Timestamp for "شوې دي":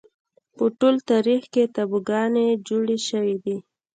3.07-3.57